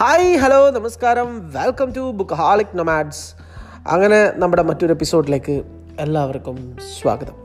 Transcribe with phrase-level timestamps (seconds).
[0.00, 1.52] Hi hello നമസ്കാരം.
[1.52, 3.22] Welcome to bookaholic nomads
[3.86, 5.62] അങ്ങനെ നമ്മുടെ മറ്റൊരു എപ്പിസോഡിലേക്ക്
[6.00, 7.36] എല്ലാവർക്കും സ്വാഗതം.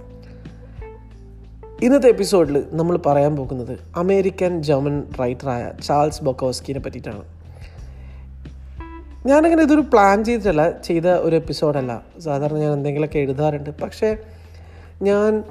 [1.84, 7.24] ഇന്നത്തെ എപ്പിസോഡിൽ നമ്മൾ പറയാൻ പോകുന്നത് അമേരിക്കൻ ജർമ്മൻ റൈറ്ററായ ചാൾസ് ബൊക്കോസ്കിനെ പറ്റിയിട്ടാണ്.
[9.26, 13.70] ഞാനങ്ങനെ ഇതൊരു പ്ലാൻ ചെയ്തിട്ടല്ല ചെയ്ത ഒരു എപ്പിസോഡല്ല സാധാരണ ഞാൻ എന്തെങ്കിലുമൊക്കെ എഴുതാറുണ്ട്.
[13.82, 14.18] പക്ഷേ
[15.02, 15.44] ഞാൻ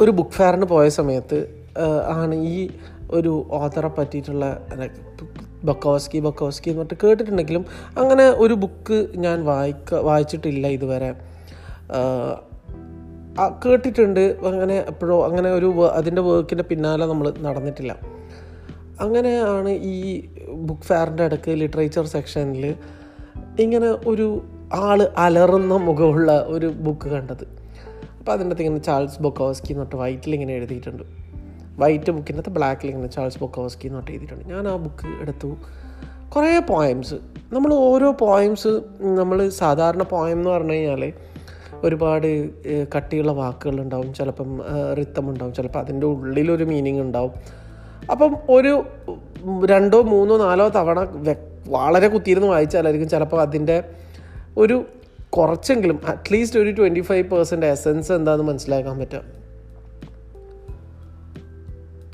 [0.00, 1.68] ഒരു ബുക്ക് ഫെയറിന് പോയ സമയത്ത്
[2.06, 2.70] ആണ് ഈ
[3.10, 4.66] ഒരു ഓത്തറെ പറ്റിയിട്ടുള്ള
[5.64, 7.64] ബക്കോസ്കി ബൊക്കോസ്കി എന്ന് പറഞ്ഞിട്ട് കേട്ടിട്ടുണ്ടെങ്കിലും
[7.98, 11.14] അങ്ങനെ ഒരു ബുക്ക് ഞാൻ വായിക്ക വായിച്ചിട്ടില്ല ഇതുവരെ.
[13.66, 14.20] കേട്ടിട്ടുണ്ട്.
[14.20, 17.96] അങ്ങനെ എപ്പോഴോ അങ്ങനെ ഒരു അതിന്റെ വർക്കിന്റെ പിന്നാലെ നമ്മൾ നടന്നിട്ടില്ല.
[19.00, 22.74] അങ്ങനെയാണ് ഈ ബുക്ക് ഫെയറിന്റെ ഇടയ്ക്ക് ലിറ്ററേച്ചർ സെക്ഷനിൽ
[23.58, 24.42] ഇങ്ങനെ ഒരു
[24.74, 27.44] ആൾ അലറുന്ന മുഖമുള്ള ഒരു ബുക്ക് കണ്ടത്.
[28.18, 31.19] അപ്പോൾ അതിന്റെ അകത്ത് ഇങ്ങനെ ചാൾസ് ബൊക്കോസ്കി എന്ന് പറഞ്ഞിട്ട് വൈറ്റിൽ ഇങ്ങനെ എഴുതിയിട്ടുണ്ട്.
[31.82, 34.54] വൈറ്റ് ബുക്കിനകത്ത് ബ്ലാക്ക് ഇങ്ങനെ ചാൾസ് ബൊക്കോസ്കി എന്ന് പറഞ്ഞിട്ട് എഴുതിയിട്ടുണ്ട്.
[34.54, 35.50] ഞാൻ ആ ബുക്ക് എടുത്തു.
[36.34, 37.16] കുറേ പോയംസ്
[37.54, 38.72] നമ്മൾ ഓരോ പോയംസ്
[39.20, 41.02] നമ്മൾ സാധാരണ പോയം എന്ന് പറഞ്ഞു കഴിഞ്ഞാൽ
[41.84, 42.28] ഒരുപാട്
[42.94, 44.10] കട്ടിയുള്ള വാക്കുകളുണ്ടാവും.
[44.14, 44.50] ചിലപ്പം
[45.30, 47.32] ഉണ്ടാവും ചിലപ്പോൾ അതിന്റെ ഉള്ളിലൊരു മീനിങ് ഉണ്ടാവും.
[48.12, 48.72] അപ്പം ഒരു
[49.72, 51.00] രണ്ടോ മൂന്നോ നാലോ തവണ
[51.76, 53.76] വളരെ കുത്തിയിരുന്ന് വായിച്ചാലായിരിക്കും ചിലപ്പോൾ അതിന്റെ
[54.58, 54.76] ഒരു
[55.36, 59.39] കുറച്ചെങ്കിലും അറ്റ്ലീസ്റ്റ് ഒരു ട്വന്റി ഫൈവ് പെർസെന്റ് എസൻസ് എന്താണെന്ന് മനസ്സിലാക്കാൻ പറ്റുക.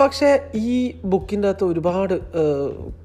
[0.01, 2.21] പക്ഷേ ഈ ബുക്കിന്റെ അകത്ത് ഒരുപാട്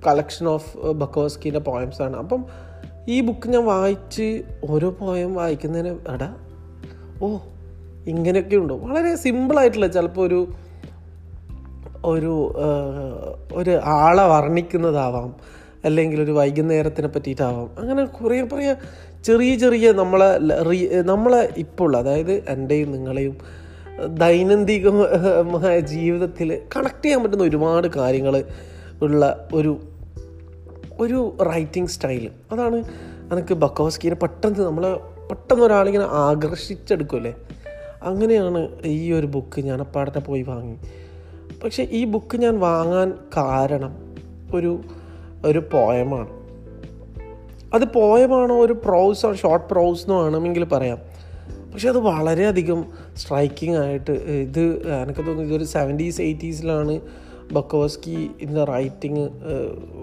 [0.08, 2.18] കളക്ഷൻ ഓഫ് ബക്കോസ്കിന്റെ പോയംസ് ആണ്.
[2.18, 2.46] അപ്പം
[3.10, 6.36] ഈ ബുക്ക് ഞാൻ വായിച്ച് ഓരോ പോയം വായിക്കുന്നതിന് എടാ
[7.24, 7.38] ഓ
[8.08, 8.76] ഇങ്ങനെയൊക്കെ ഉണ്ടോ.
[8.78, 10.48] വളരെ സിമ്പിളായിട്ടുള്ള ചിലപ്പോൾ ഒരു
[12.06, 12.54] ഒരു
[13.54, 15.36] ഒരു ആളെ വർണിക്കുന്നതാവാം.
[15.86, 17.70] അല്ലെങ്കിൽ ഒരു വൈകുന്നേരത്തിനെ പറ്റിയിട്ടാവാം.
[17.80, 18.76] അങ്ങനെ കുറേ കുറേ
[19.24, 20.38] ചെറിയ ചെറിയ നമ്മളെ
[21.02, 23.38] നമ്മളെ ഇപ്പോൾ അതായത് എന്റെയും നിങ്ങളെയും
[24.08, 28.44] ദൈനംദിനമായ ജീവിതത്തിൽ കണക്ട് ചെയ്യാൻ പറ്റുന്ന ഒരുപാട് കാര്യങ്ങൾ
[29.02, 29.82] ഉള്ള ഒരു
[31.00, 32.76] ഒരു റൈറ്റിംഗ് സ്റ്റൈൽ അതാണ്
[33.34, 37.36] എനിക്ക് ബക്കോസ്കിനെ പെട്ടെന്ന് നമ്മൾ പെട്ടെന്ന് ഒരാളിങ്ങനെ ആകർഷിച്ചെടുക്കുമല്ലേ
[38.04, 40.78] അങ്ങനെയാണ് ഈ ഒരു ബുക്ക് ഞാൻ അപ്പാടത്തെ പോയി വാങ്ങി.
[41.64, 44.16] പക്ഷേ ഈ ബുക്ക് ഞാൻ വാങ്ങാൻ കാരണം
[44.56, 44.82] ഒരു
[45.46, 46.42] ഒരു പോയമാണ്
[47.74, 51.11] അത് പോയമാണോ ഒരു പ്രോസോ ഷോർട്ട് പ്രോസ് ആണെങ്കിൽ പറയാം.
[51.74, 54.64] പക്ഷെ അത് വളരെയധികം സ്ട്രൈക്കിംഗ് ആയിട്ട് ഇത്
[55.04, 57.02] എനിക്ക് തോന്നുന്നു ഇതൊരു സെവന്റീസ് എയ്റ്റീസിലാണ്
[57.54, 59.30] ബക്കോസ്കി ഇതിന്റെ റൈറ്റിങ്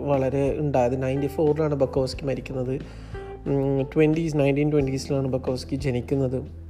[0.09, 1.03] വളരെ ഉണ്ടായത്.
[1.03, 2.75] നയന്റി ഫോറിലാണ് ബക്കോസ്കി മരിക്കുന്നത്.
[3.95, 6.69] ട്വന്റീസ് നയന്റീൻ ട്വന്റീസിലാണ് ബക്കോസ്കി ജനിക്കുന്നത്.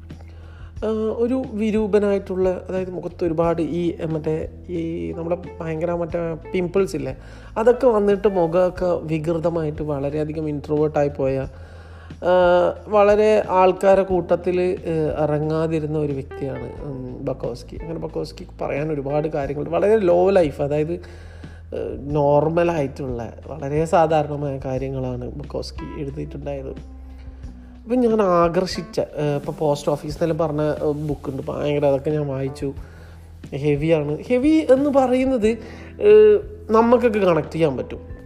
[1.17, 4.35] ഒരു വിരൂപനായിട്ടുള്ള അതായത് മുഖത്ത് ഒരുപാട് ഈ മറ്റേ
[4.69, 6.19] ഈ നമ്മുടെ ഭയങ്കര മറ്റേ
[6.53, 7.17] പിമ്പിൾസ് ഇല്ലേ
[7.59, 11.49] അതൊക്കെ വന്നിട്ട് മുഖമൊക്കെ വികൃതമായിട്ട് വളരെയധികം ഇൻട്രോവേർട്ടായി പോയ
[12.89, 14.61] വളരെ ആൾക്കാരെ കൂട്ടത്തിൽ
[15.25, 16.69] ഇറങ്ങാതിരുന്ന ഒരു വ്യക്തിയാണ്
[17.29, 17.77] ബക്കോസ്കി.
[17.77, 21.01] അങ്ങനെ ബക്കോസ്കി പറയാൻ ഒരുപാട് കാര്യങ്ങൾ വളരെ ലോ ലൈഫ് അതായത്
[22.17, 26.73] നോർമലായിട്ടുള്ള വളരെ സാധാരണമായ കാര്യങ്ങളാണ് ബക്കോസ്കി എഴുതിയിട്ടുണ്ടായത്.
[27.83, 30.63] അപ്പം ഞാൻ ആകർഷിച്ച ഇപ്പോൾ പോസ്റ്റ് ഓഫീസിനെല്ലാം പറഞ്ഞ
[31.09, 32.73] ബുക്ക് ഉണ്ട് ഭയങ്കര അതൊക്കെ ഞാൻ വായിച്ചു.
[33.55, 34.19] ഹെവിയാണ്.
[34.29, 35.51] ഹെവി എന്ന് പറയുന്നത്
[36.71, 38.18] നമുക്കൊക്കെ കണക്ട് ചെയ്യാൻ പറ്റും.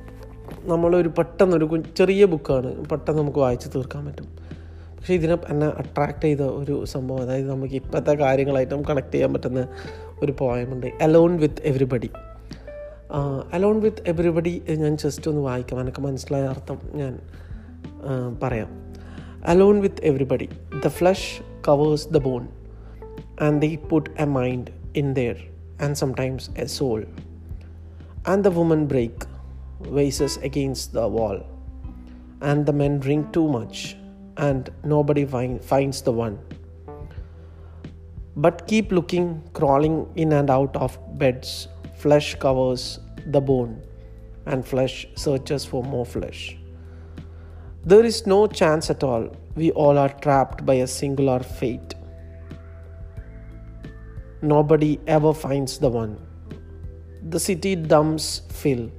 [0.65, 2.85] നമ്മളൊരു പെട്ടെന്നൊരു ചെറിയ ബുക്കാണ്.
[2.85, 4.43] പെട്ടെന്ന് നമുക്ക് വായിച്ച് തീർക്കാൻ പറ്റും.
[4.97, 9.69] പക്ഷേ ഇതിനെ എന്നെ അട്രാക്ട് ചെയ്ത ഒരു സംഭവം അതായത് നമുക്ക് ഇപ്പോഴത്തെ കാര്യങ്ങളായിട്ട് നമുക്ക് കണക്ട് ചെയ്യാൻ പറ്റുന്ന
[10.23, 12.11] ഒരു പോയമുണ്ട് alone with everybody
[13.53, 15.81] alone with everybody ഞാൻ ജസ്റ്റ് ഒന്ന് വായിക്കാം.
[15.81, 17.21] എനിക്ക് മനസ്സിലായ അർത്ഥം ഞാൻ
[18.43, 18.71] പറയാം.
[19.47, 20.49] Alone with everybody
[20.85, 22.49] the flesh covers the bone
[23.41, 25.37] and they put a mind in there
[25.83, 27.05] and sometimes a soul
[28.29, 29.32] and the woman break
[29.87, 31.47] vases against the wall.
[32.41, 33.97] And the men drink too much,
[34.37, 36.39] and nobody find, finds the one.
[38.37, 41.69] But keep looking, crawling in and out of beds.
[41.97, 43.83] Flesh covers the bone,
[44.47, 46.57] and flesh searches for more flesh.
[47.85, 49.37] There is no chance at all.
[49.55, 51.95] We all are trapped by a singular fate.
[54.41, 56.19] Nobody ever finds the one.
[57.29, 58.91] The city dumps fill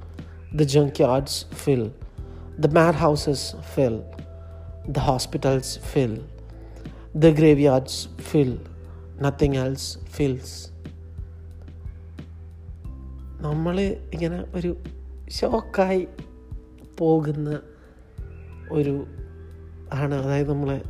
[0.54, 1.92] the junkyards fill,
[2.58, 4.06] the madhouses fill,
[4.88, 6.16] the hospitals fill,
[7.16, 8.54] the graveyards fill,
[9.20, 10.70] nothing else fills.
[13.42, 13.80] നമ്മൾ
[14.14, 14.78] ഇങ്ങനെ ഒരു
[15.42, 16.08] ഷോക്കായി
[16.98, 17.62] പോകുന്ന
[18.72, 19.06] ഒരു
[19.94, 20.82] ആണ് അതായത് നമ്മളെ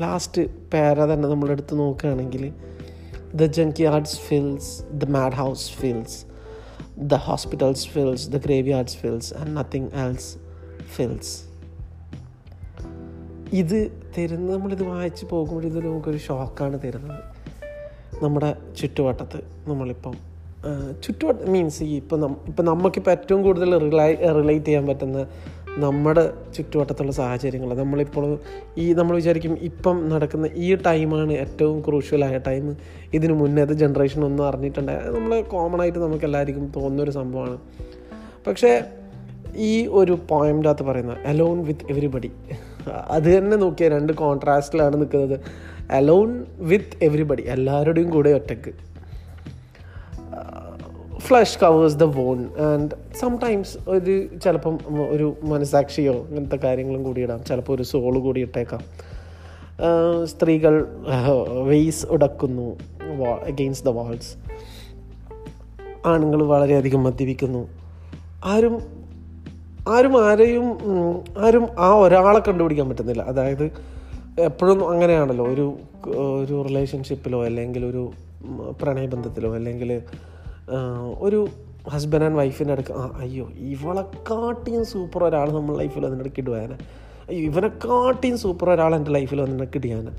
[0.00, 2.52] last പേര തന്നെ നമ്മളെടുത്ത് നോക്കുകയാണെങ്കിൽ
[3.34, 3.46] the
[3.80, 6.18] junkyards fills the madhouse fills
[6.98, 8.36] the hospitals fills the
[8.68, 9.88] graveyards fills and nothing
[10.96, 11.46] fills.
[13.52, 17.22] ഇത് തരുന്ന നമ്മളിത് വായിച്ച് പോകുമ്പോൾ ഇത് നമുക്കൊരു ഷോക്കാണ് തരുന്നത്
[18.22, 20.14] നമ്മുടെ ചുറ്റുവട്ടത്ത് നമ്മളിപ്പം
[21.02, 25.26] ചുറ്റുവട്ടം മീൻസ് ഈ ഇപ്പം നം ഇപ്പം നമുക്കിപ്പോൾ ഏറ്റവും കൂടുതൽ റിലൈ റിലേറ്റ് ചെയ്യാൻ പറ്റുന്ന
[25.78, 27.74] നമ്മുടെ ചുറ്റുവട്ടത്തുള്ള സാഹചര്യങ്ങൾ.
[27.74, 28.38] നമ്മളിപ്പോൾ
[28.78, 32.76] ഈ നമ്മൾ വിചാരിക്കും ഇപ്പം നടക്കുന്ന ഈ ടൈമാണ് ഏറ്റവും ക്രൂഷ്യലായ ടൈം.
[33.12, 34.92] ഇതിന് മുന്നേത്തെ ജനറേഷൻ ഒന്നും അറിഞ്ഞിട്ടുണ്ട്.
[34.92, 37.58] നമ്മൾ കോമൺ ആയിട്ട് നമുക്ക് എല്ലാവർക്കും തോന്നുന്നൊരു സംഭവമാണ്.
[38.46, 38.84] പക്ഷേ
[39.56, 42.30] ഈ ഒരു പോയിന്റ് അകത്ത് പറയുന്ന അലോൺ വിത്ത് എവരിബഡി
[42.88, 45.40] അത് തന്നെ നോക്കിയാൽ രണ്ട് കോൺട്രാസ്റ്റിലാണ് നിൽക്കുന്നത്.
[45.90, 48.93] അലോൺ വിത്ത് എവരിബഡി എല്ലാവരുടെയും കൂടെ ഒറ്റയ്ക്ക്.
[51.24, 52.38] Flesh covers the bone
[52.68, 52.90] and
[53.20, 54.78] sometimes ഒരു ചിലപ്പം
[55.10, 57.44] ഒരു മനസാക്ഷിയോ അങ്ങനത്തെ കാര്യങ്ങളും കൂടി ഇടാം.
[57.44, 58.80] ചിലപ്പോൾ ഒരു സോൾ കൂടി ഇട്ടേക്കാം.
[60.24, 60.74] സ്ത്രീകൾ
[61.62, 62.66] വെയ്സ് ഉടക്കുന്നു
[63.46, 64.32] അഗെയിൻസ്റ്റ് ദ വാൾസ്
[66.06, 67.68] ആണുങ്ങൾ വളരെയധികം മദ്യപിക്കുന്നു.
[68.44, 68.76] ആരും
[69.88, 70.68] ആരും ആരെയും
[71.38, 73.22] ആരും ആ ഒരാളെ കണ്ടുപിടിക്കാൻ പറ്റുന്നില്ല.
[73.22, 73.64] അതായത്
[74.40, 75.44] എപ്പോഴും അങ്ങനെയാണല്ലോ.
[75.46, 75.66] ഒരു
[76.46, 78.12] ഒരു റിലേഷൻഷിപ്പിലോ അല്ലെങ്കിൽ ഒരു
[78.82, 80.02] പ്രണയബന്ധത്തിലോ അല്ലെങ്കിൽ
[81.20, 81.48] ഒരു
[81.88, 86.78] ഹസ്ബൻഡ് ആൻഡ് വൈഫിന്റെ അടുക്ക് ആ അയ്യോ ഇവളെക്കാട്ടിയും സൂപ്പർ ഒരാൾ നമ്മുടെ ലൈഫിൽ വന്നിട്ട് കിടുവായനെ
[87.28, 90.10] അയ്യോ ഇവനെക്കാട്ടിയും സൂപ്പർ ഒരാൾ എന്റെ ലൈഫിൽ വന്നിട്ട് കിടിയാനെ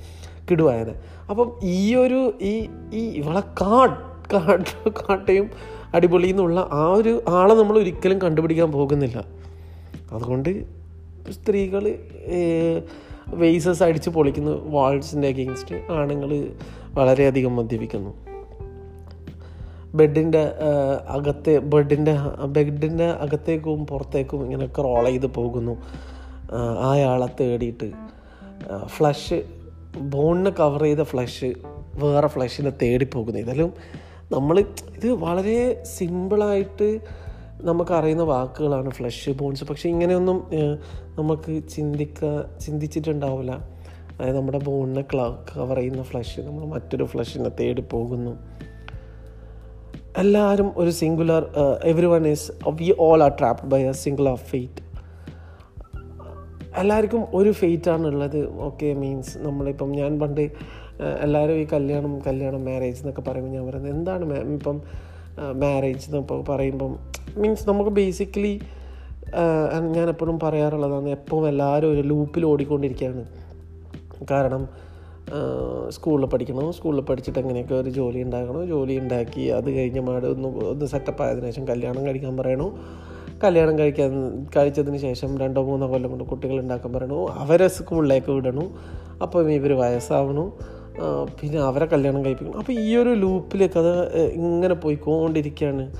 [0.49, 0.95] കിടുവായനെ
[1.29, 5.49] അപ്പം ഈ ഒരു ഈ ഈ ഇവളെ കാട്ട് കാട്ട് കാട്ടയും
[5.93, 9.25] അടിപൊളി എന്നുള്ള ആ ഒരു ആളെ നമ്മൾ ഒരിക്കലും കണ്ടുപിടിക്കാൻ പോകുന്നില്ല.
[10.11, 10.65] അതുകൊണ്ട്
[11.31, 11.99] സ്ത്രീകൾ
[13.33, 16.53] വെയ്സസ് അടിച്ച് പൊളിക്കുന്നു വാൾസിന്റെ അഗെയിൻസ്റ്റ് ആണുങ്ങൾ
[16.93, 18.34] വളരെയധികം മദ്യപിക്കുന്നു.
[19.95, 20.43] ബെഡിന്റെ
[21.09, 22.13] അകത്തെ ബെഡിന്റെ
[22.45, 25.73] ബെഡിന്റെ അകത്തേക്കും പുറത്തേക്കും ഇങ്ങനെ ക്രോൾ ചെയ്ത് പോകുന്നു.
[26.89, 27.91] അയാളെ തേടിയിട്ട്
[28.85, 29.37] ഫ്ലഷ്
[29.99, 31.53] ബോണിനെ കവർ ചെയ്ത ഫ്ലഷ്
[31.95, 33.39] വേറെ ഫ്ലഷിനെ തേടി പോകുന്നു.
[33.39, 33.71] ഇതെല്ലാം
[34.31, 36.99] നമ്മൾ ഇത് വളരെ സിമ്പിളായിട്ട്
[37.61, 40.37] നമുക്കറിയുന്ന വാക്കുകളാണ് ഫ്ലഷ് ബോൺസ് പക്ഷേ ഇങ്ങനെയൊന്നും
[41.19, 42.21] നമുക്ക് ചിന്തിക്ക
[42.59, 43.51] ചിന്തിച്ചിട്ടുണ്ടാവില്ല.
[44.19, 48.33] അതായത് നമ്മുടെ ബോണിനെ കവർ ചെയ്യുന്ന ഫ്ലഷ് നമ്മൾ മറ്റൊരു ഫ്ലഷിനെ തേടി പോകുന്നു.
[50.17, 51.43] എല്ലാവരും ഒരു singular
[52.05, 54.81] everyone is we all are trapped by a singular fate
[56.77, 60.41] എല്ലാവർക്കും ഒരു ഫെയ്റ്റാണ് ഉള്ളത് ഓക്കെ മീൻസ് നമ്മളിപ്പം ഞാൻ പണ്ട്
[61.21, 64.81] എല്ലാവരും ഈ കല്യാണം കല്യാണം മാരേജ് എന്നൊക്കെ പറയുമ്പോൾ ഞാൻ പറയുന്നത് എന്താണ് ഇപ്പം
[65.51, 66.99] മാരേജ് എന്നൊക്കെ പറയുമ്പം
[67.37, 68.61] മീൻസ് നമുക്ക് ബേസിക്കലി
[69.91, 73.25] ഞാൻ എപ്പോഴും പറയാറുള്ളതാണ് എപ്പോഴും എല്ലാവരും ഒരു ലൂപ്പിൽ ഓടിക്കൊണ്ടിരിക്കുകയാണ്.
[74.31, 74.69] കാരണം
[75.89, 80.85] സ്കൂളിൽ പഠിക്കണം സ്കൂളിൽ പഠിച്ചിട്ട് എങ്ങനെയൊക്കെ ഒരു ജോലി ഉണ്ടാക്കണം ജോലി ഉണ്ടാക്കി അത് കഴിഞ്ഞ് മാട് ഒന്ന് ഒന്ന്
[80.85, 82.77] സെറ്റപ്പ് ആയതിനു ശേഷം കല്യാണം കഴിക്കാൻ പറയണു?
[83.43, 87.27] കല്യാണം കഴിക്കാൻ കഴിച്ചതിന് ശേഷം രണ്ടോ മൂന്നോ കൊല്ലം കൊണ്ട് കുട്ടികൾ ഉണ്ടാക്കാൻ പറയണു?
[87.27, 88.73] അവരെ സ്കൂളിലേക്ക് വിടണു?
[89.21, 90.51] അപ്പം ഇവർ വയസ്സാവണു.
[91.41, 92.57] പിന്നെ അവരെ കല്യാണം കഴിപ്പിക്കണം.
[92.57, 95.93] അപ്പോൾ ഈ ഒരു ലൂപ്പിലേക്ക് അത് ഇങ്ങനെ പോയിക്കൊണ്ടിരിക്കുകയാണ്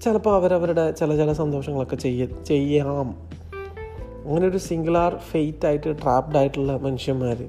[0.00, 3.10] ചിലപ്പോൾ അവരവരുടെ ചില ചില സന്തോഷങ്ങളൊക്കെ ചെയ്യ ചെയ്യാം.
[4.26, 5.94] അങ്ങനെ ഒരു സിംഗിളാർ ഫെയ്റ്റ് ആയിട്ട്
[6.36, 7.48] ആയിട്ടുള്ള മനുഷ്യന്മാർ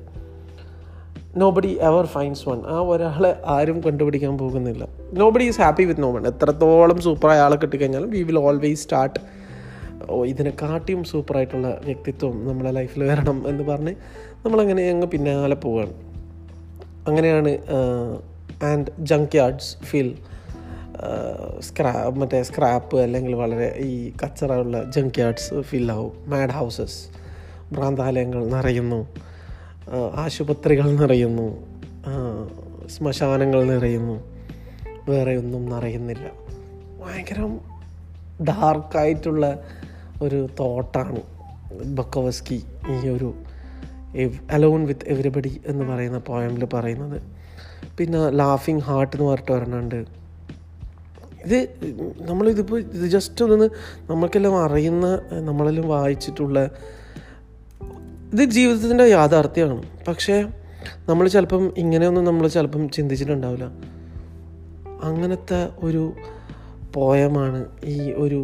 [1.38, 4.88] നോബഡി എവർ ഫൈൻസ് വൺ ആ ഒരാളെ ആരും കണ്ടുപിടിക്കാൻ പോകുന്നില്ല.
[5.14, 9.20] Nobody is happy with no one എത്രത്തോളം സൂപ്പറായ ആളെ കിട്ടിക്കഴിഞ്ഞാലും വി വിൽ ഓൾവേസ് സ്റ്റാർട്ട്
[10.10, 13.96] ഓ ഇതിനെക്കാട്ടിയും സൂപ്പറായിട്ടുള്ള വ്യക്തിത്വം നമ്മളെ ലൈഫിൽ വരണം എന്ന് പറഞ്ഞ്
[14.46, 15.94] നമ്മളങ്ങനെ അങ്ങ് പിന്നാലെ പോവുകയാണ്
[17.08, 17.58] അങ്ങനെയാണ്
[18.64, 20.16] ആൻഡ് ജങ്ക് യാർഡ്സ് ഫീൽ
[21.60, 27.10] സ്ക്രാ മറ്റേ സ്ക്രാപ്പ് അല്ലെങ്കിൽ വളരെ ഈ കച്ചറയുള്ള ജങ്ക് യാർഡ്സ് ഫില്ലാവും മാഡ് ഹൗസസ്
[27.74, 29.08] ഭ്രാന്താലയങ്ങൾ നിറയുന്നു.
[30.16, 31.68] ആശുപത്രികൾ നിറയുന്നു.
[32.88, 34.24] ശ്മശാനങ്ങൾ നിറയുന്നു.
[35.10, 36.32] വേറെ ഒന്നും നിറയുന്നില്ല.
[37.06, 37.58] ഭയങ്കര
[38.44, 39.60] ഡാർക്കായിട്ടുള്ള
[40.22, 41.22] ഒരു തോട്ടാണ്
[41.86, 43.34] ബക്കോവസ്കി ഈ ഒരു
[44.52, 47.22] അലോൺ വിത്ത് എവരിബഡി എന്ന് പറയുന്ന പോയമിൽ പറയുന്നത്.
[47.98, 50.06] പിന്നെ ലാഫിങ് ഹാർട്ട് എന്ന് പറഞ്ഞിട്ട് ഒരെണ്ണമുണ്ട്.
[51.46, 51.68] ഇത്
[52.22, 53.70] നമ്മളിതിപ്പോൾ ഇത് ജസ്റ്റ് ഒന്ന്
[54.10, 56.70] നമുക്കെല്ലാം അറിയുന്ന നമ്മളെല്ലാം വായിച്ചിട്ടുള്ള
[58.34, 59.84] ഇത് ജീവിതത്തിന്റെ യാഥാർത്ഥ്യമാണ്.
[60.08, 60.46] പക്ഷേ
[61.10, 63.66] നമ്മൾ ചിലപ്പം ഇങ്ങനെയൊന്നും നമ്മൾ ചിലപ്പം ചിന്തിച്ചിട്ടുണ്ടാവില്ല.
[65.04, 66.14] അങ്ങനത്തെ ഒരു
[66.94, 68.40] പോയമാണ് ഈ ഒരു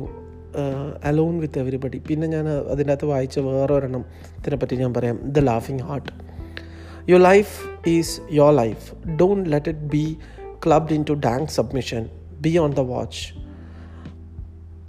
[1.04, 4.06] അലോൺ വിത്ത് എവരിബഡി പിന്നെ ഞാൻ അതിന്റെ അകത്ത് വായിച്ച വേറൊരെണ്ണം
[4.38, 5.20] ഇതിനെപ്പറ്റി ഞാൻ പറയാം.
[5.24, 6.12] The ലാഫിങ് heart
[7.10, 10.18] your life is your life don't let it be
[10.68, 12.06] clubbed into dank submission
[12.42, 13.22] be on the watch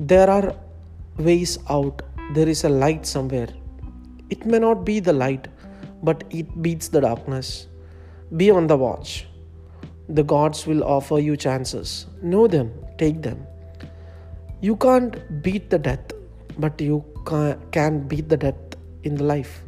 [0.02, 0.54] there are
[1.18, 2.02] ways out
[2.34, 3.63] there is a light somewhere.
[4.30, 5.48] It may not be the light,
[6.02, 7.68] but it beats the darkness.
[8.36, 9.26] Be on the watch.
[10.08, 12.06] The gods will offer you chances.
[12.22, 13.46] Know them, take them.
[14.60, 16.12] You can't beat the death,
[16.58, 17.04] but you
[17.70, 19.62] can beat the death in the life.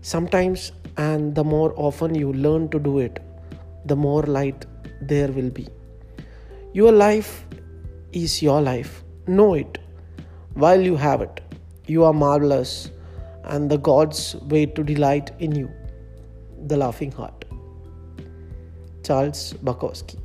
[0.00, 3.20] Sometimes, and the more often you learn to do it,
[3.84, 4.66] the more light
[5.00, 5.68] there will be.
[6.72, 7.46] Your life
[8.12, 9.02] is your life.
[9.26, 9.78] Know it
[10.54, 11.40] while you have it.
[11.86, 12.90] You are marvelous,
[13.46, 15.68] and the gods wait to delight in you.
[16.68, 17.40] The Laughing Heart.
[19.06, 20.16] Charles Bukowski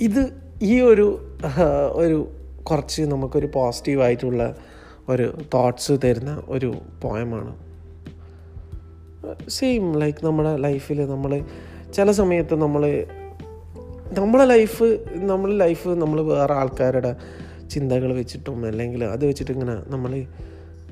[0.00, 0.20] ഇത്
[0.62, 1.06] ഈ ഒരു
[2.02, 2.18] ഒരു
[2.62, 4.42] കുറച്ച് നമുക്കൊരു പോസിറ്റീവായിട്ടുള്ള
[5.08, 6.70] ഒരു thoughts തരുന്ന ഒരു
[7.02, 7.52] പോയമാണ്
[9.50, 11.32] സെയിം ലൈക്ക് നമ്മുടെ ലൈഫിൽ നമ്മൾ
[11.90, 12.82] ചില സമയത്ത് നമ്മൾ
[14.18, 14.86] നമ്മളെ ലൈഫ്
[15.30, 17.12] നമ്മളെ ലൈഫ് നമ്മൾ വേറെ ആൾക്കാരുടെ
[17.68, 20.12] ചിന്തകൾ വെച്ചിട്ടും അല്ലെങ്കിൽ അത് വെച്ചിട്ട് ഇങ്ങനെ നമ്മൾ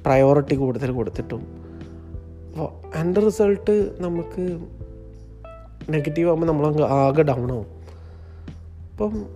[0.06, 1.42] പ്രയോറിറ്റി കൂടുതൽ കൊടുത്തിട്ടും.
[2.50, 4.61] അപ്പോൾ എന്റെ റിസൾട്ട് നമുക്ക്
[5.90, 7.66] നെഗറ്റീവ് ആകുമ്പോൾ നമ്മളങ്ങ് ആകെ ഡൗൺ ആവും.
[8.92, 9.26] അപ്പം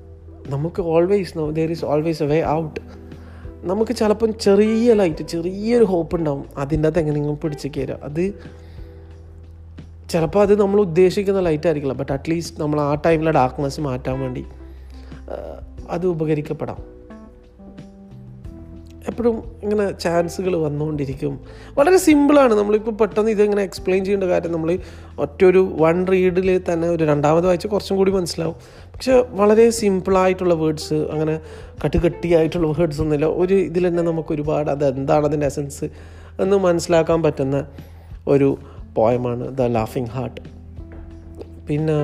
[0.48, 2.80] നമുക്ക് always know there is always a way out
[3.62, 6.44] നമുക്ക് ചിലപ്പം ചെറിയ ലൈറ്റ് ചെറിയൊരു ഹോപ്പ് ഉണ്ടാവും.
[6.56, 7.98] അതിന്റെ അകത്ത് എങ്ങനെയെങ്കിലും പിടിച്ച് കയറുക.
[8.02, 8.34] അത്
[10.10, 11.94] ചിലപ്പോൾ അത് നമ്മൾ ഉദ്ദേശിക്കുന്ന ലൈറ്റ് ആയിരിക്കില്ല.
[11.94, 14.44] ബട്ട് അറ്റ്ലീസ്റ്റ് നമ്മൾ ആ ടൈമിലെ ഡാർക്ക്നെസ് മാറ്റാൻ വേണ്ടി
[15.90, 16.95] അത് ഉപകരിക്കപ്പെടാം.
[19.08, 21.40] എപ്പോഴും ഇങ്ങനെ ചാൻസുകൾ വന്നുകൊണ്ടിരിക്കും.
[21.78, 22.54] വളരെ സിമ്പിളാണ്.
[22.54, 24.78] നമ്മളിപ്പോൾ പെട്ടെന്ന് ഇതിങ്ങനെ എക്സ്പ്ലെയിൻ ചെയ്യേണ്ട കാര്യം നമ്മൾ
[25.18, 28.54] ഒറ്റൊരു വൺ റീഡിൽ തന്നെ ഒരു രണ്ടാമത് വായിച്ച് കുറച്ചും കൂടി മനസ്സിലാവും.
[28.94, 31.40] പക്ഷെ വളരെ സിമ്പിളായിട്ടുള്ള വേർഡ്സ് അങ്ങനെ
[31.84, 33.26] കട്ടുകട്ടിയായിട്ടുള്ള വേർഡ്സ് ഒന്നുമില്ല.
[33.26, 35.84] ഒരു ഇതിൽ തന്നെ നമുക്ക് ഒരുപാട് അത് എന്താണ് അതിന്റെ എസൻസ്
[36.40, 37.66] എന്ന് മനസ്സിലാക്കാൻ പറ്റുന്ന
[38.28, 38.58] ഒരു
[38.94, 40.40] പോയമാണ് ദ ലാഫിങ് ഹാർട്ട്
[41.66, 41.94] പിന്നെ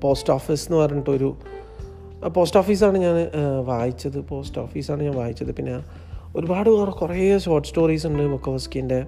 [0.00, 1.36] പോസ്റ്റ് ഓഫീസ് എന്ന് പറഞ്ഞിട്ടൊരു
[2.28, 3.14] പോസ്റ്റ് ഓഫീസാണ് ഞാൻ
[3.64, 4.18] വായിച്ചത്.
[4.28, 5.54] പോസ്റ്റ് ഓഫീസാണ് ഞാൻ വായിച്ചത്.
[5.54, 5.82] പിന്നെ
[6.36, 9.06] ഒരുപാട് വേറെ കുറേ ഷോർട്ട് സ്റ്റോറീസ് ഉണ്ട് ബൊക്കോസ്കിന്റെ.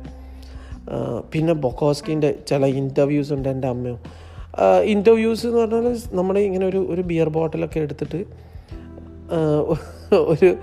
[1.33, 3.99] പിന്നെ ബൊക്കോസ്കിന്റെ ചില ഇന്റർവ്യൂസ് ഉണ്ട് എന്റെ അമ്മയും.
[4.83, 8.25] ഇന്റർവ്യൂസ് എന്ന് പറഞ്ഞാൽ നമ്മുടെ ഇങ്ങനെ ഒരു ഒരു ബിയർ ബോട്ടിലൊക്കെ എടുത്തിട്ട്
[10.13, 10.57] ഒരു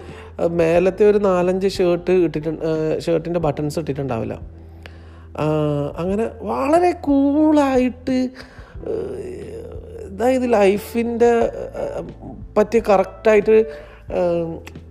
[0.48, 4.33] മേലത്തെ ഒരു നാലഞ്ച് ഷർട്ട് ഇട്ടിട്ടുണ്ട് ഷർട്ടിന്റെ ബട്ടൺസ് ഇട്ടിട്ടുണ്ടാവില്ല.
[5.98, 8.29] അങ്ങനെ വളരെ കൂളായിട്ട്
[10.13, 11.32] അതായത് ലൈഫിന്റെ
[12.58, 13.58] പറ്റിയ കറക്റ്റായിട്ട്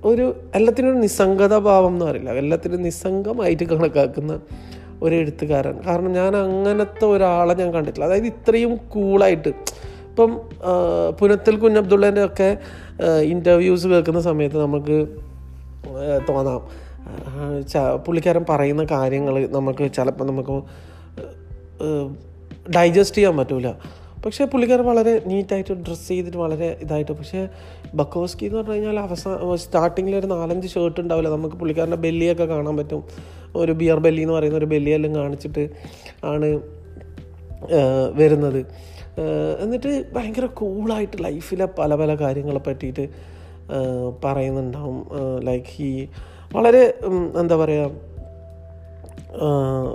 [0.05, 0.25] ഒരു
[0.55, 2.31] എല്ലാത്തിനും ഒരു നിസ്സംഗത ഭാവം എന്ന് പറയില്ല.
[2.33, 4.41] എല്ലാത്തിനും നിസ്സംഗമായിട്ട് കണക്കാക്കുന്ന
[5.03, 5.77] ഒരു എഴുത്തുകാരൻ.
[5.87, 8.07] കാരണം ഞാൻ അങ്ങനത്തെ ഒരാളെ ഞാൻ കണ്ടിട്ടില്ല.
[8.07, 9.49] അതായത് ഇത്രയും കൂളായിട്ട്
[10.09, 10.31] ഇപ്പം
[11.21, 12.49] പുനത്തിൽ കുഞ്ഞബ്ദുള്ളേന്റെ ഒക്കെ
[13.33, 14.99] ഇന്റർവ്യൂസ് കേൾക്കുന്ന സമയത്ത് നമുക്ക്
[16.29, 16.63] തോന്നാം.
[18.07, 20.57] പുള്ളിക്കാരൻ പറയുന്ന കാര്യങ്ങൾ നമുക്ക് ചിലപ്പോൾ നമുക്ക്
[22.77, 23.71] ഡൈജസ്റ്റ് ചെയ്യാൻ പറ്റൂല.
[24.25, 27.13] പക്ഷേ പുള്ളിക്കാരൻ വളരെ നീറ്റായിട്ട് ഡ്രസ്സ് ചെയ്തിട്ട് വളരെ ഇതായിട്ട്.
[27.13, 27.49] പക്ഷേ
[27.95, 31.29] ബക്കോസ്കി എന്ന് പറഞ്ഞു കഴിഞ്ഞാൽ അവസാന സ്റ്റാർട്ടിങ്ങിൽ ഒരു നാലഞ്ച് ഷർട്ട് ഉണ്ടാവില്ല.
[31.29, 33.03] നമുക്ക് പുള്ളിക്കാരന്റെ ബെല്ലിയൊക്കെ കാണാൻ പറ്റും.
[33.57, 35.65] ഒരു ബിയർ ബെല്ലി എന്ന് പറയുന്ന ഒരു ബെല്ലിയെല്ലാം കാണിച്ചിട്ട്
[36.25, 36.61] ആണ്
[38.15, 38.61] വരുന്നത്.
[39.63, 43.05] എന്നിട്ട് ഭയങ്കര കൂളായിട്ട് ലൈഫിലെ പല പല കാര്യങ്ങളെ പറ്റിയിട്ട്
[44.25, 45.09] പറയുന്നുണ്ടാവും.
[45.45, 46.07] ലൈക്ക് ഹീ
[46.55, 46.95] വളരെ
[47.41, 48.12] എന്താ പറയുക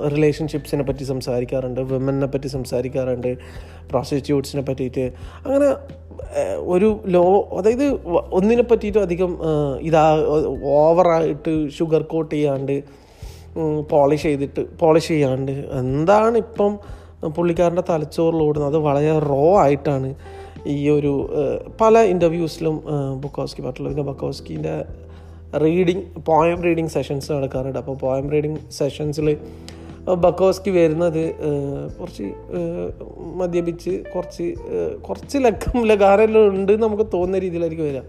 [0.08, 3.38] റിലേഷൻഷിപ്സിനെ പറ്റി സംസാരിക്കാറുണ്ട് വിമനെ പറ്റി സംസാരിക്കാറുണ്ട്
[3.89, 5.13] പ്രോസ്റ്റിറ്റ്യൂട്ട്സിനെ പറ്റിയിട്ട്.
[5.46, 5.75] അങ്ങനെ
[6.58, 7.94] ഒരു ലോ അതായത്
[8.32, 9.38] ഒന്നിനെ പറ്റിയിട്ടും അധികം
[9.82, 10.17] ഇതാ
[10.63, 12.84] ഓവറായിട്ട് ഷുഗർ കോട്ട് ചെയ്യാണ്ട്
[13.89, 16.79] പോളിഷ് ചെയ്തിട്ട് പോളിഷ് ചെയ്യാണ്ട് എന്താണ് ഇപ്പം
[17.27, 20.15] പുള്ളിക്കാരന്റെ തലച്ചോറിലോടുന്നത് അത് വളരെ റോ ആയിട്ടാണ്
[20.67, 21.29] ഈ ഒരു
[21.82, 22.84] പല ഇന്റർവ്യൂസിലും
[23.22, 24.86] ബുക്കോസ്കി പിന്നെ ബക്കോസ്കിന്റെ
[25.56, 27.80] റീഡിങ് പോയം റീഡിങ് സെഷൻസ് നടക്കാറുണ്ട്.
[27.80, 29.38] അപ്പോൾ പോയം റീഡിങ് സെഷൻസിൽ
[30.13, 31.36] ബക്കോസ്കി വരുന്നത്
[32.00, 32.34] കുറച്ച്
[33.36, 34.54] മദ്യപിച്ച് കുറച്ച്
[35.10, 38.01] കുറച്ച് ലക്കം ലകാരെല്ലാം ഉണ്ട് നമുക്ക് തോന്നുന്ന രീതിയിലായിരിക്കും വരിക.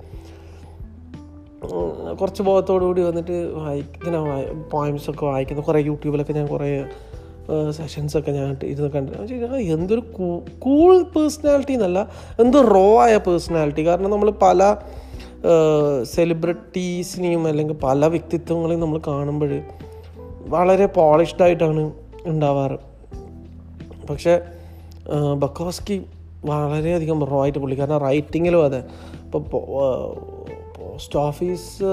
[2.21, 4.19] കുറച്ച് ബോധത്തോടു കൂടി വന്നിട്ട് വായിക്കുന്ന
[4.73, 6.85] പോയിംസ് ഒക്കെ വായിക്കുന്ന കുറേ യൂട്യൂബിലൊക്കെ ഞാൻ കുറേ
[7.71, 10.01] സെഷൻസൊക്കെ ഞാൻ ഇരുന്ന് കണ്ടിട്ടുണ്ട് ഞാൻ ചോദിച്ചു, "ആ, എന്തൊരു
[10.59, 12.09] കൂൾ പേഴ്സണാലിറ്റി എന്നല്ല
[12.41, 14.77] എന്തോ റോ ആയ പേഴ്സണാലിറ്റി കാരണം നമ്മൾ പല
[16.03, 19.61] സെലിബ്രിറ്റീസിനെയും അല്ലെങ്കിൽ പല വ്യക്തിത്വങ്ങളെയും നമ്മൾ കാണുമ്പോൾ
[20.49, 21.93] വളരെ പോളിഷ്ഡ് ആയിട്ടാണ്
[22.27, 22.79] ഉണ്ടാവാറ്.
[24.11, 24.41] പക്ഷേ
[25.39, 26.03] ബക്കോസ്കി
[26.45, 28.79] വളരെയധികം റോ ആയിട്ട് കാരണം റൈറ്റിങ്ങിലും അതെ.
[29.25, 29.43] ഇപ്പോൾ
[30.79, 31.85] പോസ്റ്റ് ഓഫീസ്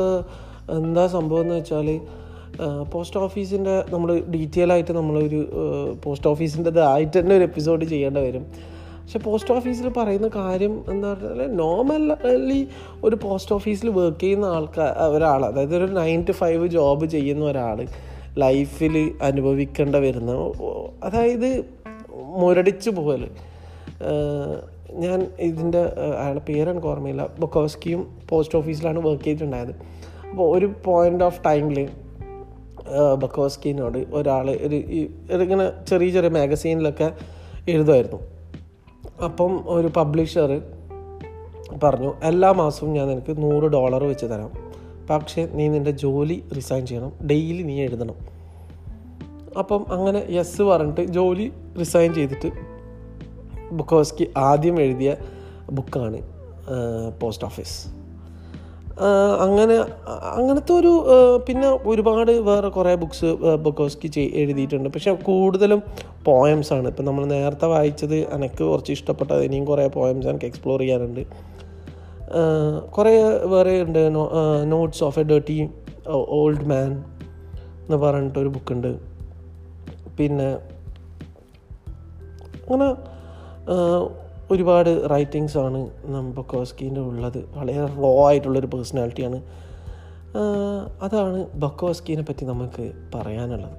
[0.71, 1.99] എന്താ സംഭവം എന്ന് വെച്ചാൽ
[2.91, 5.39] പോസ്റ്റ് ഓഫീസിന്റെ നമ്മൾ ഡീറ്റെയിൽ ആയിട്ട് നമ്മളൊരു
[6.03, 8.74] പോസ്റ്റ് ഓഫീസിന്റെ ആയിട്ട് തന്നെ ഒരു എപ്പിസോഡ് ചെയ്യേണ്ടി വരും.
[9.05, 12.67] പക്ഷെ പോസ്റ്റ് ഓഫീസിൽ പറയുന്ന കാര്യം എന്താ പറഞ്ഞാൽ നോർമലി
[13.03, 17.87] ഒരു പോസ്റ്റ് ഓഫീസിൽ വർക്ക് ചെയ്യുന്ന ആൾക്കാർ ഒരാൾ അതായത് ഒരു നയൻ ടു ഫൈവ് ജോബ് ചെയ്യുന്ന ഒരാൾ
[18.37, 20.31] ലൈഫിൽ അനുഭവിക്കേണ്ട വരുന്ന
[21.03, 21.65] അതായത്
[22.13, 23.29] മുരടിച്ചു പോകൽ
[24.91, 25.79] ഞാൻ ഇതിന്റെ
[26.21, 27.29] അയാളുടെ പേരാണ് ഓർമ്മയില്ല.
[27.39, 29.73] ബൊക്കോസ്കിയും പോസ്റ്റ് ഓഫീസിലാണ് വർക്ക് ചെയ്തിട്ടുണ്ടായത്.
[30.29, 31.89] അപ്പോൾ ഒരു പോയിന്റ് ഓഫ് ടൈമിൽ
[33.19, 37.11] ബക്കോസ്കിനോട് ഒരാൾ ഒരു ഇങ്ങനെ ചെറിയ ചെറിയ മാഗസീനിലൊക്കെ
[37.67, 38.34] എഴുതുമായിരുന്നു.
[39.23, 40.61] അപ്പം ഒരു പബ്ലിഷർ
[41.83, 44.51] പറഞ്ഞു എല്ലാ മാസവും ഞാൻ നിനക്ക് നൂറ് ഡോളർ വെച്ച് തരാം.
[45.09, 47.13] പക്ഷേ നീ നിന്റെ ജോലി റിസൈൻ ചെയ്യണം.
[47.27, 48.15] ഡെയിലി നീ എഴുതണം.
[49.59, 52.51] അപ്പം അങ്ങനെ യെസ് പറഞ്ഞിട്ട് ജോലി റിസൈൻ ചെയ്തിട്ട്
[53.71, 55.15] ബുക്കോസ്കി ആദ്യം എഴുതിയ
[55.71, 56.21] ബുക്കാണ്
[57.21, 57.94] പോസ്റ്റ് ഓഫീസ്
[59.45, 59.75] അങ്ങനെ
[60.35, 60.91] അങ്ങനത്തെ ഒരു
[61.47, 63.29] പിന്നെ ഒരുപാട് വേറെ കുറേ ബുക്ക്സ്
[63.65, 64.89] ബുക്കോസ്കി ചെയ് എഴുതിയിട്ടുണ്ട്.
[64.89, 65.83] പക്ഷെ കൂടുതലും
[66.25, 66.87] പോയംസ് ആണ്.
[66.87, 71.23] ഇപ്പം നമ്മൾ നേരത്തെ വായിച്ചത് എനിക്ക് കുറച്ച് ഇഷ്ടപ്പെട്ടത് ഇനിയും കുറേ പോയംസ് എനിക്ക് എക്സ്പ്ലോർ ചെയ്യാനുണ്ട്.
[72.97, 73.13] കുറേ
[73.53, 74.01] വേറെ ഉണ്ട്.
[74.73, 75.57] Notes of a dirty
[76.37, 76.91] old man
[77.83, 78.91] എന്ന് പറഞ്ഞിട്ടൊരു ബുക്കുണ്ട്
[80.17, 80.49] പിന്നെ
[82.61, 82.87] അങ്ങനെ
[84.51, 85.79] ഒരുപാട് റൈറ്റിങ്സാണ്
[86.37, 87.39] ബൊക്കോസ്കീന്റെ ഉള്ളത്.
[87.55, 89.39] വളരെ റോ ആയിട്ടുള്ളൊരു പേഴ്സണാലിറ്റിയാണ്
[91.01, 92.85] അതാണ് ബക്കോസ്കീനെ പറ്റി നമുക്ക്
[93.15, 93.77] പറയാനുള്ളത്.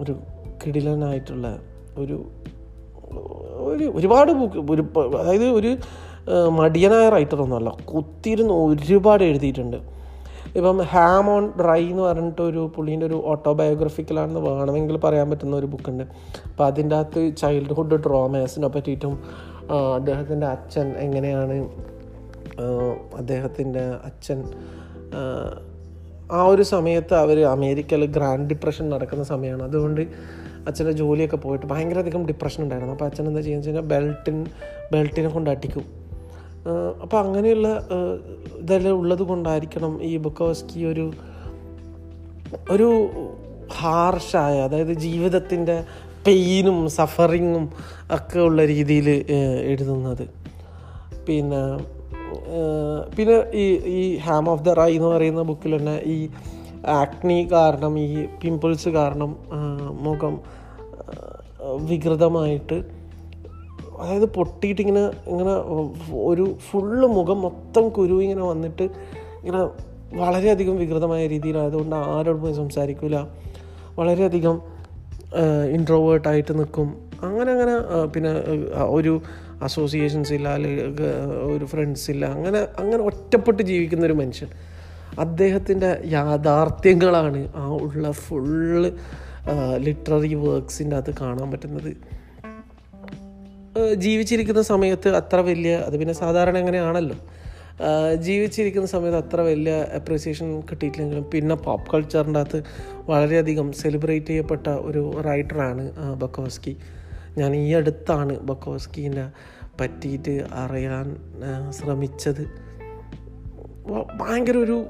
[0.00, 0.12] ഒരു
[0.62, 1.46] കിടിലനായിട്ടുള്ള
[1.98, 2.16] ഒരു
[3.70, 4.82] ഒരു ഒരുപാട് ബുക്ക് ഒരു
[5.20, 5.70] അതായത് ഒരു
[6.48, 9.76] മടിയനായ റൈറ്റർ റൈറ്ററൊന്നുമല്ല കുത്തിയിരുന്ന് ഒരുപാട് എഴുതിയിട്ടുണ്ട്.
[10.56, 16.04] ഇപ്പം ഹാം ഓൺ ഡ്രൈ എന്ന് പറഞ്ഞിട്ട് ഒരു പുള്ളീന്റെ ഒരു ഓട്ടോബയോഗ്രഫിക്കലാണെന്ന് വേണമെങ്കിൽ പറയാൻ പറ്റുന്ന ഒരു ബുക്കുണ്ട്
[16.48, 19.14] അപ്പോൾ അതിന്റെ അകത്ത് ചൈൽഡ്ഹുഡ് ട്രോമാസിനെ പറ്റിയിട്ടും
[19.74, 21.56] അദ്ദേഹത്തിന്റെ അച്ഛൻ എങ്ങനെയാണ്
[23.16, 24.38] അദ്ദേഹത്തിന്റെ അച്ഛൻ
[26.30, 29.62] ആ, ഒരു സമയത്ത് അവർ അമേരിക്കയിൽ ഗ്രാൻഡ് ഡിപ്രഷൻ നടക്കുന്ന സമയമാണ്.
[29.62, 30.00] അതുകൊണ്ട്
[30.66, 32.92] അച്ഛന്റെ ജോലിയൊക്കെ പോയിട്ട് ഭയങ്കരധികം ഡിപ്രഷൻ ഉണ്ടായിരുന്നു.
[32.92, 34.46] അപ്പോൾ അച്ഛൻ എന്താ ചെയ്യുന്നത് വെച്ചാൽ ബെൽറ്റിൻ
[34.92, 35.84] ബെൽറ്റിനെ കൊണ്ട് അടിക്കും.
[37.02, 37.68] അപ്പോൾ അങ്ങനെയുള്ള
[38.58, 41.12] ഇതെല്ലാം ഉള്ളത് കൊണ്ടായിരിക്കണം ഈ ബുക്കോസ്കി ഒരു
[42.70, 42.88] ഒരു
[43.72, 45.84] ഹാർഷായ അതായത് ജീവിതത്തിന്റെ
[46.26, 47.70] പെയിനും സഫറിങ്ങും
[48.10, 49.08] ഒക്കെ ഉള്ള രീതിയിൽ
[49.64, 50.28] എഴുതുന്നത്.
[51.28, 51.78] പിന്നെ
[53.16, 56.28] പിന്നെ ഈ ഈ ഹാം ഓഫ് ദ റൈ എന്ന് പറയുന്ന ബുക്കിൽ തന്നെ ഈ
[56.86, 59.36] ആക്നി കാരണം ഈ പിമ്പിൾസ് കാരണം
[59.90, 60.40] മുഖം
[61.88, 62.84] വികൃതമായിട്ട്
[64.00, 65.50] അതായത് പൊട്ടിയിട്ട് ഇങ്ങനെ ഇങ്ങനെ
[66.12, 68.82] ഒരു ഫുള്ള് മുഖം മൊത്തം കുരു ഇങ്ങനെ വന്നിട്ട്
[69.40, 69.70] ഇങ്ങനെ
[70.14, 73.28] വളരെയധികം വികൃതമായ രീതിയിലായതുകൊണ്ട് ആരോടും സംസാരിക്കില്ല
[73.96, 74.62] വളരെയധികം
[75.76, 76.88] ഇൻട്രോവേർട്ടായിട്ട് നിൽക്കും
[77.28, 77.74] അങ്ങനെ അങ്ങനെ
[78.14, 78.30] പിന്നെ
[78.96, 79.12] ഒരു
[79.62, 80.86] അസോസിയേഷൻസ് ഇല്ല അല്ലെങ്കിൽ
[81.54, 84.50] ഒരു ഫ്രണ്ട്സ് ഇല്ല അങ്ങനെ അങ്ങനെ ഒറ്റപ്പെട്ട് ജീവിക്കുന്ന ഒരു മനുഷ്യൻ.
[85.24, 88.90] അദ്ദേഹത്തിന്റെ യാഥാർത്ഥ്യങ്ങളാണ് ആ ഉള്ള ഫുള്ള്
[89.86, 91.92] ലിറ്റററി വർക്ക്സിന്റെ അത് കാണാൻ പറ്റുന്നത്.
[94.04, 97.16] ജീവിച്ചിരിക്കുന്ന സമയത്ത് അത്ര വലിയ അത് പിന്നെ സാധാരണ എങ്ങനെയാണല്ലോ.
[98.14, 102.62] ജീവിച്ചിരിക്കുന്ന സമയത്ത് അത്ര വലിയ അപ്രീസിയേഷൻ കിട്ടിയിട്ടില്ലെങ്കിലും പിന്നെ പോപ്പ് കൾച്ചറിന്റെ അകത്ത്
[103.08, 106.76] വളരെയധികം സെലിബ്രേറ്റ് ചെയ്യപ്പെട്ട ഒരു റൈറ്ററാണ് ബക്കോസ്കി.
[107.38, 109.30] ഞാൻ ഈ അടുത്താണ് ബക്കോസ്കീനെ
[109.80, 111.16] പറ്റിയിട്ട് അറിയാൻ
[111.70, 112.42] ശ്രമിച്ചത്.
[114.20, 114.84] ഭയങ്കര ഒരു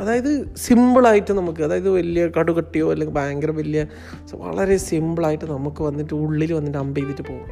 [0.00, 3.86] അതായത് സിമ്പിളായിട്ട് നമുക്ക് അതായത് വലിയ കടുകട്ടിയോ അല്ലെങ്കിൽ ഭയങ്കര വലിയ
[4.34, 7.50] വളരെ സിമ്പിളായിട്ട് നമുക്ക് വന്നിട്ട് ഉള്ളിൽ വന്നിട്ട് അമ്പ് ചെയ്തിട്ട് പോകും.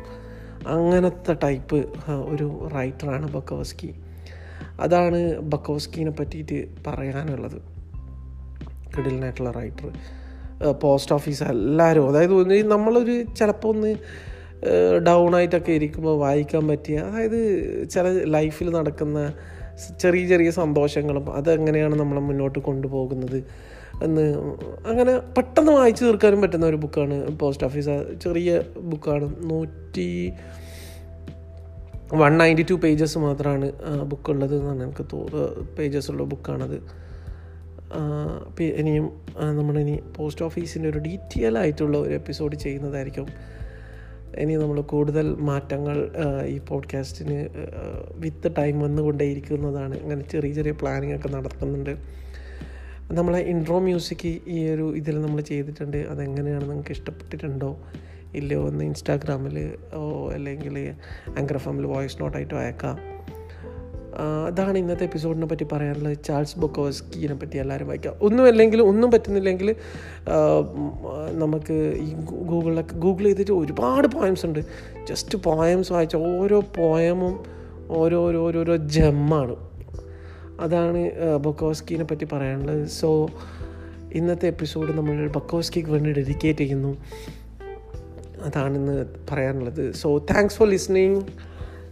[0.66, 1.76] അങ്ങനത്തെ ടൈപ്പ്
[2.10, 3.94] ഒരു റൈറ്ററാണ് ബക്കോസ്കി.
[4.80, 7.58] അതാണ് ബക്കോസ്കീനെ പറ്റിയിട്ട് പറയാനുള്ളത്.
[8.96, 9.90] കിടിലനായിട്ടുള്ള റൈറ്റർ
[10.72, 12.08] പോസ്റ്റ് ഓഫീസ് എല്ലാവരും.
[12.08, 13.96] അതായത് നമ്മളൊരു ചിലപ്പോൾ ഒന്ന്
[15.06, 17.40] ഡൗൺ ആയിട്ടൊക്കെ ഇരിക്കുമ്പോൾ വായിക്കാൻ പറ്റിയ അതായത്
[17.88, 19.32] ചില ലൈഫിൽ നടക്കുന്ന
[20.00, 23.44] ചെറിയ ചെറിയ സന്തോഷങ്ങളും അതെങ്ങനെയാണ് നമ്മളെ മുന്നോട്ട് കൊണ്ടുപോകുന്നത്
[24.02, 24.22] എന്ന്
[24.86, 30.32] അങ്ങനെ പെട്ടെന്ന് വായിച്ചു തീർക്കാനും പറ്റുന്ന ഒരു ബുക്കാണ് പോസ്റ്റ് ഓഫീസ് ചെറിയ ബുക്കാണ് നൂറ്റി
[32.20, 33.66] വൺ നയന്റി ടു പേജസ് മാത്രമാണ്
[34.02, 36.76] ബുക്കുള്ളത് എന്നാണ് എനിക്ക് തോന്നുന്നത് പേജസ് ഉള്ള ബുക്കാണത്
[38.80, 39.06] ഇനിയും
[39.78, 43.26] ഇനി പോസ്റ്റ് ഓഫീസിന്റെ ഒരു ഡീറ്റെയിൽ ആയിട്ടുള്ള ഒരു എപ്പിസോഡ് ചെയ്യുന്നതായിരിക്കും.
[44.38, 45.96] ഇനി നമ്മൾ കൂടുതൽ മാറ്റങ്ങൾ
[46.46, 47.48] ഈ പോഡ്കാസ്റ്റിന്
[48.16, 50.02] വിത്ത് ടൈം വന്നുകൊണ്ടേയിരിക്കുന്നതാണ്.
[50.02, 51.94] അങ്ങനെ ചെറിയ ചെറിയ പ്ലാനിങ് ഒക്കെ നടത്തുന്നുണ്ട്.
[53.18, 55.96] നമ്മളെ ഇൻട്രോ മ്യൂസിക് ഈ ഒരു ഇതിൽ നമ്മൾ ചെയ്തിട്ടുണ്ട്.
[55.96, 57.70] അതെങ്ങനെയാണ് നിങ്ങൾക്ക് ഇഷ്ടപ്പെട്ടിട്ടുണ്ടോ?
[58.34, 59.56] ഇല്ലയോ ഒന്ന് ഇൻസ്റ്റാഗ്രാമിൽ
[59.94, 60.76] ഓ അല്ലെങ്കിൽ
[61.38, 62.98] ആങ്കർ എഫ് വോയിസ് നോട്ടായിട്ടോ അയക്കാം.
[64.46, 66.16] അതാണ് ഇന്നത്തെ എപ്പിസോഡിനെ പറ്റി പറയാനുള്ളത്.
[66.24, 68.14] ചാൾസ് ബൊക്കോസ്കീനെ പറ്റി എല്ലാവരും വായിക്കാം.
[68.22, 69.76] ഒന്നും അല്ലെങ്കിൽ ഒന്നും പറ്റുന്നില്ലെങ്കിൽ
[71.42, 72.12] നമുക്ക് ഈ
[72.50, 74.60] ഗൂഗിളിലൊക്കെ ഗൂഗിൾ ചെയ്തിട്ട് ഒരുപാട് പോയംസ് ഉണ്ട്.
[75.08, 77.36] ജസ്റ്റ് പോയംസ് വായിച്ച ഓരോ പോയമും
[77.88, 79.56] ഓരോ ഓരോ ഓരോരോ ജമ്മാണ്
[80.60, 81.00] അതാണ്
[81.36, 82.86] ബൊക്കോസ്കീനെ പറ്റി പറയാനുള്ളത്.
[82.88, 83.30] സോ
[84.12, 86.92] ഇന്നത്തെ എപ്പിസോഡ് നമ്മൾ ബക്കോസ്കിക്ക് വേണ്ടി ഡെഡിക്കേറ്റ് ചെയ്യുന്നു.
[88.44, 89.92] അതാണിന്ന് പറയാനുള്ളത്.
[89.92, 91.20] So thanks for listening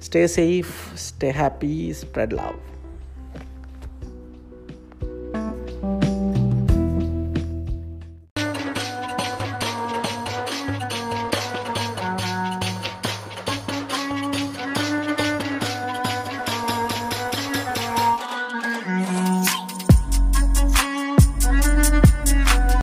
[0.03, 2.70] stay safe stay happy spread love